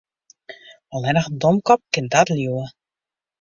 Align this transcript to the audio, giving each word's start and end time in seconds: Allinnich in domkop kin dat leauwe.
Allinnich 0.99 1.27
in 1.31 1.37
domkop 1.43 1.79
kin 1.93 2.07
dat 2.13 2.27
leauwe. 2.35 2.65